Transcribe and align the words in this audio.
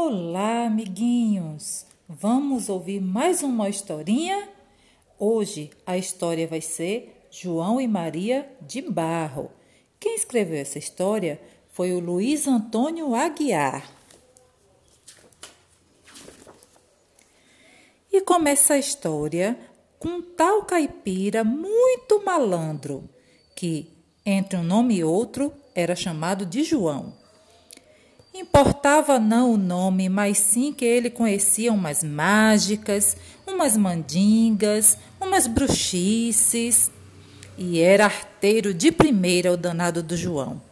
Olá, 0.00 0.66
amiguinhos! 0.66 1.84
Vamos 2.08 2.68
ouvir 2.68 3.00
mais 3.00 3.42
uma 3.42 3.68
historinha? 3.68 4.48
Hoje 5.18 5.70
a 5.84 5.98
história 5.98 6.46
vai 6.46 6.60
ser 6.60 7.26
João 7.32 7.80
e 7.80 7.88
Maria 7.88 8.48
de 8.62 8.80
Barro. 8.80 9.50
Quem 9.98 10.14
escreveu 10.14 10.56
essa 10.56 10.78
história 10.78 11.40
foi 11.72 11.92
o 11.92 11.98
Luiz 11.98 12.46
Antônio 12.46 13.12
Aguiar. 13.12 13.90
E 18.12 18.20
começa 18.20 18.74
a 18.74 18.78
história 18.78 19.58
com 19.98 20.08
um 20.08 20.22
tal 20.22 20.62
caipira 20.62 21.42
muito 21.42 22.24
malandro, 22.24 23.10
que, 23.56 23.92
entre 24.24 24.56
um 24.56 24.62
nome 24.62 24.98
e 24.98 25.04
outro, 25.04 25.52
era 25.74 25.96
chamado 25.96 26.46
de 26.46 26.62
João. 26.62 27.27
Importava 28.40 29.18
não 29.18 29.54
o 29.54 29.56
nome, 29.56 30.08
mas 30.08 30.38
sim 30.38 30.72
que 30.72 30.84
ele 30.84 31.10
conhecia 31.10 31.72
umas 31.72 32.04
mágicas, 32.04 33.16
umas 33.44 33.76
mandingas, 33.76 34.96
umas 35.20 35.48
bruxices. 35.48 36.88
E 37.56 37.80
era 37.80 38.04
arteiro 38.04 38.72
de 38.72 38.92
primeira 38.92 39.52
o 39.52 39.56
danado 39.56 40.04
do 40.04 40.16
João. 40.16 40.62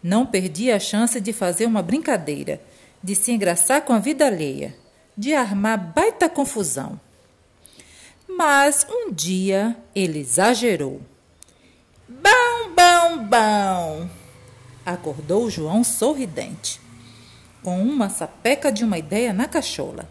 Não 0.00 0.24
perdia 0.24 0.76
a 0.76 0.78
chance 0.78 1.20
de 1.20 1.32
fazer 1.32 1.66
uma 1.66 1.82
brincadeira, 1.82 2.60
de 3.02 3.16
se 3.16 3.32
engraçar 3.32 3.84
com 3.84 3.92
a 3.92 3.98
vida 3.98 4.24
alheia, 4.24 4.72
de 5.18 5.34
armar 5.34 5.92
baita 5.92 6.28
confusão. 6.28 7.00
Mas 8.28 8.86
um 8.88 9.12
dia 9.12 9.76
ele 9.96 10.20
exagerou. 10.20 11.00
Bom, 12.08 12.70
bom, 12.72 13.24
bom! 13.24 14.08
Acordou 14.86 15.50
João 15.50 15.82
sorridente 15.82 16.80
com 17.62 17.82
uma 17.82 18.08
sapeca 18.08 18.70
de 18.70 18.84
uma 18.84 18.98
ideia 18.98 19.32
na 19.32 19.46
cachola 19.46 20.08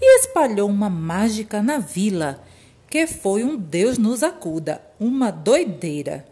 e 0.00 0.20
espalhou 0.20 0.68
uma 0.68 0.90
mágica 0.90 1.62
na 1.62 1.78
vila, 1.78 2.42
que 2.90 3.06
foi 3.06 3.42
um 3.42 3.56
Deus 3.56 3.98
nos 3.98 4.22
acuda, 4.22 4.82
uma 5.00 5.30
doideira. 5.30 6.26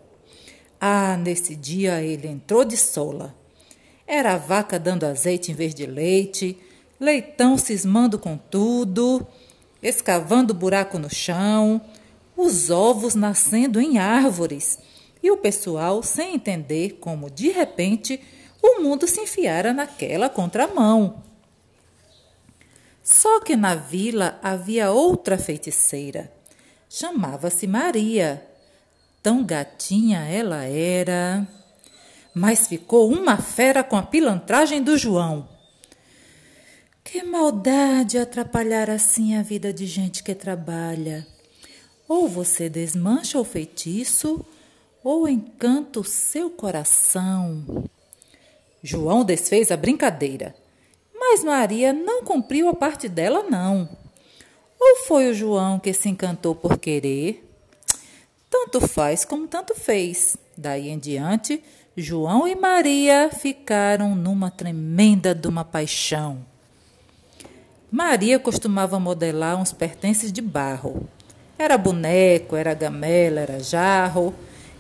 Ah, 0.81 1.17
nesse 1.17 1.57
dia 1.57 2.03
ele 2.03 2.29
entrou 2.29 2.65
de 2.65 2.77
sola. 2.77 3.35
Era 4.07 4.35
a 4.35 4.39
vaca 4.39 4.79
dando 4.79 5.05
azeite 5.05 5.51
em 5.51 5.55
vez 5.55 5.75
de 5.75 5.87
leite, 5.87 6.59
leitão 7.01 7.57
cismando 7.57 8.19
com 8.19 8.37
tudo, 8.37 9.27
escavando 9.83 10.53
buraco 10.53 10.98
no 10.98 11.09
chão, 11.09 11.81
os 12.37 12.70
ovos 12.70 13.15
nascendo 13.15 13.81
em 13.81 13.98
árvores, 13.98 14.79
e 15.23 15.31
o 15.31 15.37
pessoal 15.37 16.03
sem 16.03 16.35
entender 16.35 16.98
como, 17.01 17.31
de 17.31 17.51
repente, 17.51 18.20
o 18.63 18.81
mundo 18.81 19.09
se 19.09 19.21
enfiara 19.21 19.73
naquela 19.73 20.29
contramão. 20.29 21.23
Só 23.03 23.41
que 23.41 23.57
na 23.57 23.75
vila 23.75 24.39
havia 24.43 24.93
outra 24.93 25.37
feiticeira. 25.37 26.33
Chamava-se 26.89 27.67
Maria. 27.67 28.47
Tão 29.21 29.45
gatinha 29.45 30.21
ela 30.21 30.63
era. 30.65 31.47
Mas 32.33 32.69
ficou 32.69 33.11
uma 33.11 33.37
fera 33.37 33.83
com 33.83 33.97
a 33.97 34.03
pilantragem 34.03 34.81
do 34.83 34.97
João. 34.97 35.49
Que 37.03 37.25
maldade 37.25 38.17
atrapalhar 38.17 38.89
assim 38.89 39.37
a 39.37 39.43
vida 39.43 39.73
de 39.73 39.87
gente 39.87 40.23
que 40.23 40.35
trabalha. 40.35 41.27
Ou 42.09 42.29
você 42.29 42.69
desmancha 42.69 43.39
o 43.39 43.45
feitiço, 43.45 44.45
ou 45.03 45.29
encanta 45.29 45.99
o 45.99 46.05
seu 46.05 46.49
coração. 46.49 47.91
João 48.85 49.25
desfez 49.25 49.71
a 49.71 49.77
brincadeira, 49.77 50.57
mas 51.15 51.45
Maria 51.45 51.93
não 51.93 52.25
cumpriu 52.25 52.69
a 52.69 52.75
parte 52.75 53.09
dela, 53.09 53.45
não. 53.45 53.89
Ou 54.81 54.97
foi 55.07 55.31
o 55.31 55.35
João 55.35 55.79
que 55.79 55.93
se 55.93 56.09
encantou 56.09 56.53
por 56.53 56.77
querer? 56.77 57.49
Tanto 58.51 58.81
faz 58.81 59.25
como 59.25 59.47
tanto 59.47 59.73
fez. 59.77 60.37
Daí 60.57 60.89
em 60.89 60.98
diante, 60.98 61.63
João 61.97 62.48
e 62.48 62.57
Maria 62.57 63.31
ficaram 63.31 64.17
numa 64.17 64.51
tremenda 64.51 65.33
de 65.33 65.47
uma 65.47 65.65
paixão. 65.65 66.45
Maria 67.89 68.41
costumava 68.41 68.98
modelar 68.98 69.57
uns 69.61 69.73
pertences 69.73 70.33
de 70.33 70.42
barro. 70.42 71.09
Era 71.57 71.79
boneco, 71.79 72.57
era 72.57 72.75
gamela, 72.75 73.39
era 73.39 73.61
jarro, 73.61 74.35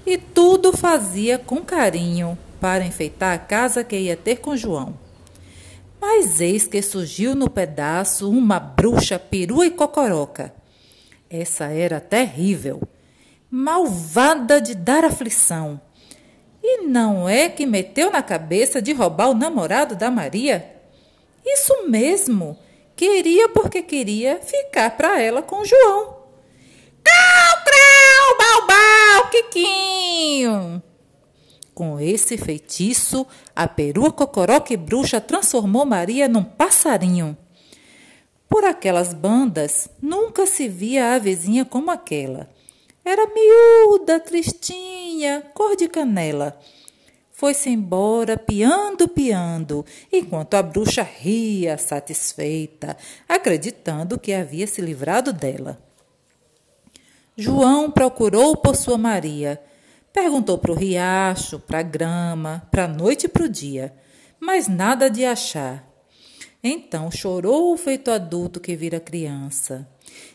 e 0.04 0.18
tudo 0.18 0.76
fazia 0.76 1.38
com 1.38 1.62
carinho 1.62 2.36
para 2.62 2.84
enfeitar 2.84 3.34
a 3.34 3.38
casa 3.38 3.82
que 3.82 3.98
ia 3.98 4.16
ter 4.16 4.36
com 4.36 4.56
João. 4.56 4.96
Mas 6.00 6.40
eis 6.40 6.64
que 6.64 6.80
surgiu 6.80 7.34
no 7.34 7.50
pedaço 7.50 8.30
uma 8.30 8.60
bruxa 8.60 9.18
perua 9.18 9.66
e 9.66 9.70
cocoroca. 9.72 10.54
Essa 11.28 11.64
era 11.64 11.98
terrível, 11.98 12.80
malvada 13.50 14.60
de 14.60 14.76
dar 14.76 15.04
aflição. 15.04 15.80
E 16.62 16.82
não 16.82 17.28
é 17.28 17.48
que 17.48 17.66
meteu 17.66 18.12
na 18.12 18.22
cabeça 18.22 18.80
de 18.80 18.92
roubar 18.92 19.30
o 19.30 19.34
namorado 19.34 19.96
da 19.96 20.08
Maria? 20.08 20.72
Isso 21.44 21.88
mesmo, 21.88 22.56
queria 22.94 23.48
porque 23.48 23.82
queria 23.82 24.38
ficar 24.40 24.96
para 24.96 25.20
ela 25.20 25.42
com 25.42 25.64
João. 25.64 26.16
Crau, 27.02 27.64
crau, 27.64 28.66
bau, 28.68 29.30
quiquinho. 29.30 30.80
Com 31.74 31.98
esse 31.98 32.36
feitiço, 32.36 33.26
a 33.56 33.66
perua 33.66 34.12
cocoroca 34.12 34.74
e 34.74 34.76
bruxa 34.76 35.20
transformou 35.20 35.86
Maria 35.86 36.28
num 36.28 36.44
passarinho. 36.44 37.36
Por 38.46 38.64
aquelas 38.64 39.14
bandas, 39.14 39.88
nunca 40.00 40.46
se 40.46 40.68
via 40.68 41.14
a 41.14 41.18
vizinha 41.18 41.64
como 41.64 41.90
aquela. 41.90 42.50
Era 43.02 43.26
miúda, 43.26 44.20
tristinha, 44.20 45.42
cor 45.54 45.74
de 45.74 45.88
canela. 45.88 46.60
Foi-se 47.32 47.70
embora, 47.70 48.36
piando, 48.36 49.08
piando, 49.08 49.84
enquanto 50.12 50.54
a 50.54 50.62
bruxa 50.62 51.02
ria, 51.02 51.78
satisfeita, 51.78 52.96
acreditando 53.26 54.20
que 54.20 54.34
havia 54.34 54.66
se 54.66 54.82
livrado 54.82 55.32
dela. 55.32 55.82
João 57.34 57.90
procurou 57.90 58.54
por 58.56 58.76
sua 58.76 58.98
Maria 58.98 59.58
Perguntou 60.12 60.58
para 60.58 60.72
o 60.72 60.74
riacho, 60.74 61.58
para 61.58 61.78
a 61.78 61.82
grama, 61.82 62.66
para 62.70 62.84
a 62.84 62.88
noite 62.88 63.24
e 63.24 63.28
para 63.28 63.44
o 63.44 63.48
dia, 63.48 63.94
mas 64.38 64.68
nada 64.68 65.08
de 65.08 65.24
achar. 65.24 65.88
Então 66.62 67.10
chorou 67.10 67.76
feito 67.76 68.10
adulto 68.10 68.60
que 68.60 68.76
vira 68.76 69.00
criança. 69.00 69.88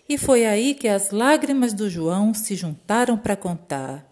E 0.10 0.18
foi 0.18 0.46
aí 0.46 0.74
que 0.74 0.88
as 0.88 1.12
lágrimas 1.12 1.74
do 1.74 1.90
João 1.90 2.34
se 2.34 2.56
juntaram 2.56 3.18
para 3.18 3.36
contar. 3.36 4.06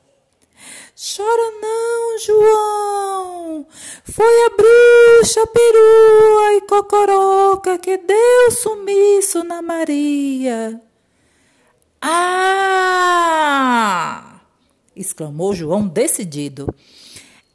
Chora 0.95 1.51
não, 1.59 2.19
João! 2.19 3.67
Foi 4.03 4.45
a 4.45 4.49
bruxa, 4.49 5.45
perua 5.47 6.53
e 6.53 6.61
cocoroca 6.61 7.77
que 7.77 7.97
deu 7.97 8.51
sumiço 8.51 9.43
na 9.43 9.61
Maria. 9.61 10.81
Ah! 12.01 13.45
Exclamou 14.95 15.53
João 15.53 15.87
decidido. 15.87 16.73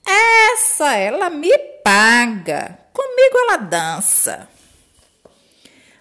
Essa 0.06 0.94
ela 0.94 1.30
me 1.30 1.56
paga. 1.82 2.78
Comigo 2.92 3.38
ela 3.38 3.56
dança. 3.56 4.48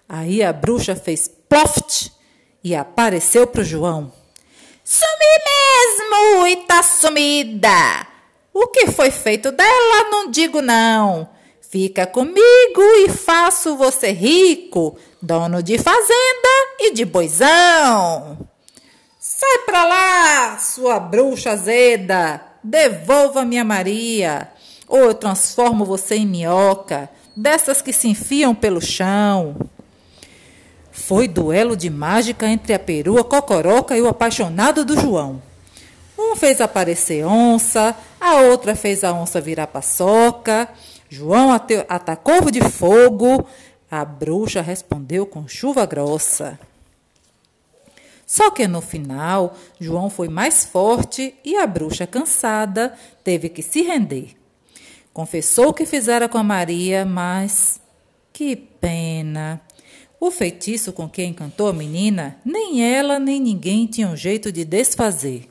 Aí 0.07 0.41
a 0.43 0.51
bruxa 0.51 0.95
fez 0.95 1.27
ploft 1.27 2.11
e 2.63 2.75
apareceu 2.75 3.47
para 3.47 3.61
o 3.61 3.65
João. 3.65 4.11
Sumi 4.83 5.05
mesmo 5.45 6.47
e 6.47 6.55
tá 6.65 6.81
sumida. 6.81 8.07
O 8.53 8.67
que 8.67 8.87
foi 8.87 9.11
feito 9.11 9.51
dela 9.51 10.09
não 10.09 10.31
digo 10.31 10.61
não. 10.61 11.29
Fica 11.61 12.07
comigo 12.07 12.81
e 13.05 13.09
faço 13.09 13.77
você 13.77 14.11
rico, 14.11 14.97
dono 15.21 15.61
de 15.61 15.77
fazenda 15.77 16.49
e 16.79 16.91
de 16.91 17.05
boizão. 17.05 18.49
Sai 19.39 19.59
pra 19.59 19.85
lá, 19.85 20.57
sua 20.57 20.99
bruxa 20.99 21.51
azeda! 21.51 22.41
Devolva 22.61 23.45
minha 23.45 23.63
Maria! 23.63 24.49
Ou 24.85 24.97
eu 24.97 25.13
transformo 25.13 25.85
você 25.85 26.15
em 26.15 26.25
minhoca, 26.25 27.09
dessas 27.33 27.81
que 27.81 27.93
se 27.93 28.09
enfiam 28.09 28.53
pelo 28.53 28.81
chão. 28.81 29.55
Foi 30.91 31.25
duelo 31.25 31.77
de 31.77 31.89
mágica 31.89 32.49
entre 32.49 32.73
a 32.73 32.79
perua 32.79 33.23
cocoroca 33.23 33.95
e 33.95 34.01
o 34.01 34.09
apaixonado 34.09 34.83
do 34.83 34.99
João. 34.99 35.41
Um 36.17 36.35
fez 36.35 36.59
aparecer 36.59 37.25
onça, 37.25 37.95
a 38.19 38.41
outra 38.41 38.75
fez 38.75 39.05
a 39.05 39.13
onça 39.13 39.39
virar 39.39 39.67
paçoca. 39.67 40.67
João 41.07 41.49
atacou 41.87 42.51
de 42.51 42.59
fogo, 42.69 43.47
a 43.89 44.03
bruxa 44.03 44.61
respondeu 44.61 45.25
com 45.25 45.47
chuva 45.47 45.85
grossa. 45.85 46.59
Só 48.29 48.51
que 48.51 48.67
no 48.67 48.79
final, 48.79 49.55
João 49.79 50.07
foi 50.07 50.29
mais 50.29 50.63
forte 50.63 51.33
e 51.43 51.55
a 51.57 51.65
bruxa, 51.65 52.05
cansada, 52.05 52.93
teve 53.23 53.49
que 53.49 53.63
se 53.63 53.81
render. 53.81 54.37
Confessou 55.11 55.73
que 55.73 55.83
fizera 55.83 56.29
com 56.29 56.37
a 56.37 56.43
Maria, 56.43 57.03
mas 57.05 57.81
Que 58.31 58.55
pena! 58.55 59.59
O 60.19 60.29
feitiço 60.29 60.93
com 60.93 61.09
que 61.09 61.23
encantou 61.23 61.69
a 61.69 61.73
menina, 61.73 62.39
nem 62.45 62.83
ela 62.83 63.17
nem 63.17 63.41
ninguém 63.41 63.87
tinham 63.87 64.15
jeito 64.15 64.51
de 64.51 64.63
desfazer. 64.63 65.49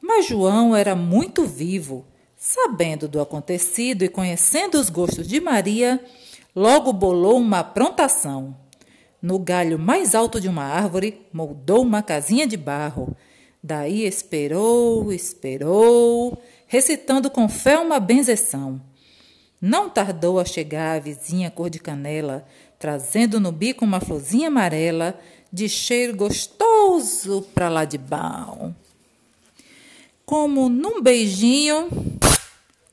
Mas 0.00 0.24
João 0.24 0.74
era 0.74 0.96
muito 0.96 1.44
vivo. 1.44 2.06
Sabendo 2.34 3.06
do 3.06 3.20
acontecido 3.20 4.02
e 4.02 4.08
conhecendo 4.08 4.80
os 4.80 4.88
gostos 4.88 5.28
de 5.28 5.38
Maria, 5.38 6.02
logo 6.56 6.94
bolou 6.94 7.36
uma 7.36 7.58
aprontação. 7.58 8.61
No 9.22 9.38
galho 9.38 9.78
mais 9.78 10.16
alto 10.16 10.40
de 10.40 10.48
uma 10.48 10.64
árvore, 10.64 11.24
moldou 11.32 11.82
uma 11.82 12.02
casinha 12.02 12.44
de 12.44 12.56
barro. 12.56 13.16
Daí 13.62 14.04
esperou, 14.04 15.12
esperou, 15.12 16.42
recitando 16.66 17.30
com 17.30 17.48
fé 17.48 17.78
uma 17.78 18.00
benzeção. 18.00 18.82
Não 19.60 19.88
tardou 19.88 20.40
a 20.40 20.44
chegar 20.44 20.96
a 20.96 20.98
vizinha 20.98 21.52
cor 21.52 21.70
de 21.70 21.78
canela, 21.78 22.44
trazendo 22.80 23.38
no 23.38 23.52
bico 23.52 23.84
uma 23.84 24.00
florzinha 24.00 24.48
amarela, 24.48 25.16
de 25.52 25.68
cheiro 25.68 26.16
gostoso 26.16 27.42
pra 27.54 27.68
lá 27.68 27.84
de 27.84 27.98
bom. 27.98 28.74
Como 30.26 30.68
num 30.68 31.00
beijinho, 31.00 31.88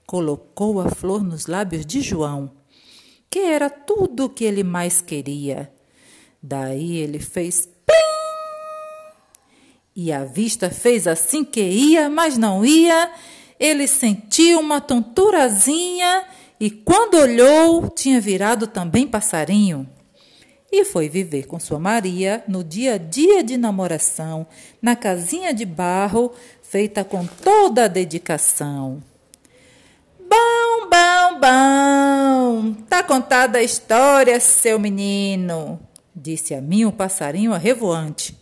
colocou 0.05 0.79
a 0.79 0.89
flor 0.89 1.23
nos 1.23 1.47
lábios 1.47 1.87
de 1.87 2.01
João, 2.01 2.51
que 3.31 3.39
era 3.39 3.67
tudo 3.67 4.25
o 4.25 4.29
que 4.29 4.43
ele 4.43 4.63
mais 4.63 5.01
queria. 5.01 5.71
Daí 6.41 6.97
ele 6.97 7.19
fez 7.19 7.68
plim! 7.86 8.00
E 9.95 10.12
a 10.12 10.24
vista 10.24 10.69
fez 10.69 11.07
assim 11.07 11.44
que 11.44 11.62
ia, 11.62 12.09
mas 12.09 12.38
não 12.38 12.65
ia. 12.65 13.12
Ele 13.59 13.88
sentiu 13.88 14.59
uma 14.59 14.80
tonturazinha 14.80 16.25
e 16.59 16.69
quando 16.69 17.15
olhou, 17.15 17.89
tinha 17.89 18.19
virado 18.19 18.68
também 18.68 19.07
passarinho. 19.07 19.89
E 20.71 20.86
foi 20.86 21.09
viver 21.09 21.47
com 21.47 21.59
sua 21.59 21.80
Maria 21.80 22.44
no 22.47 22.63
dia 22.63 22.95
a 22.95 22.97
dia 22.97 23.41
de 23.44 23.57
namoração, 23.57 24.45
na 24.81 24.95
casinha 24.95 25.53
de 25.53 25.65
barro, 25.65 26.31
feita 26.62 27.03
com 27.03 27.25
toda 27.25 27.86
a 27.86 27.88
dedicação. 27.88 29.01
Bom, 30.19 30.89
bom, 30.89 31.39
bom! 31.39 32.74
Tá 32.88 33.01
contada 33.01 33.57
a 33.59 33.63
história, 33.63 34.39
seu 34.39 34.77
menino, 34.77 35.80
disse 36.29 36.53
a 36.53 36.61
mim 36.61 36.85
o 36.85 36.91
passarinho 36.91 37.53
arrevoante. 37.53 38.37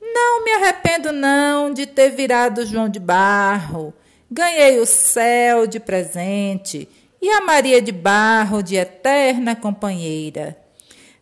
Não 0.00 0.44
me 0.44 0.52
arrependo 0.52 1.10
não 1.10 1.72
de 1.72 1.86
ter 1.86 2.10
virado 2.10 2.64
João 2.64 2.88
de 2.88 3.00
Barro. 3.00 3.92
Ganhei 4.30 4.78
o 4.78 4.86
céu 4.86 5.66
de 5.66 5.80
presente 5.80 6.88
e 7.20 7.28
a 7.30 7.40
Maria 7.40 7.82
de 7.82 7.90
Barro 7.90 8.62
de 8.62 8.76
eterna 8.76 9.56
companheira. 9.56 10.56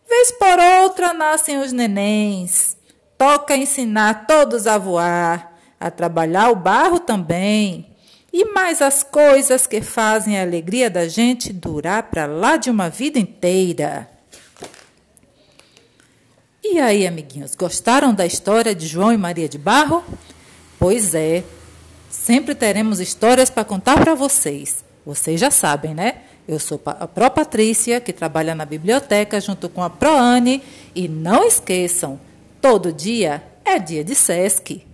Vez 0.07 0.31
por 0.33 0.59
outra 0.83 1.11
nascem 1.11 1.57
os 1.57 1.71
nenéns. 1.71 2.77
Toca 3.17 3.55
ensinar 3.55 4.27
todos 4.27 4.67
a 4.67 4.77
voar, 4.77 5.57
a 5.79 5.89
trabalhar 5.89 6.51
o 6.51 6.55
barro 6.55 6.99
também. 6.99 7.95
E 8.31 8.45
mais 8.45 8.81
as 8.81 9.01
coisas 9.01 9.65
que 9.65 9.81
fazem 9.81 10.37
a 10.37 10.43
alegria 10.43 10.89
da 10.89 11.07
gente 11.07 11.51
durar 11.51 12.03
para 12.03 12.25
lá 12.25 12.57
de 12.57 12.69
uma 12.69 12.89
vida 12.89 13.17
inteira. 13.17 14.12
E 16.65 16.79
aí, 16.79 17.05
amiguinhos, 17.05 17.55
gostaram 17.55 18.13
da 18.13 18.25
história 18.25 18.73
de 18.73 18.87
João 18.87 19.11
e 19.11 19.17
Maria 19.17 19.49
de 19.49 19.57
Barro? 19.57 20.01
Pois 20.79 21.13
é, 21.13 21.43
sempre 22.09 22.55
teremos 22.55 23.01
histórias 23.01 23.49
para 23.49 23.65
contar 23.65 23.99
para 23.99 24.15
vocês. 24.15 24.81
Vocês 25.05 25.41
já 25.41 25.51
sabem, 25.51 25.93
né? 25.93 26.21
Eu 26.47 26.57
sou 26.59 26.81
a 26.85 27.05
Pro 27.05 27.29
Patrícia, 27.29 27.99
que 27.99 28.13
trabalha 28.13 28.55
na 28.55 28.63
biblioteca 28.63 29.41
junto 29.41 29.67
com 29.67 29.83
a 29.83 29.89
Proane. 29.89 30.63
E 30.95 31.09
não 31.09 31.43
esqueçam, 31.43 32.17
todo 32.61 32.93
dia 32.93 33.43
é 33.65 33.77
dia 33.77 34.01
de 34.01 34.15
SESC. 34.15 34.87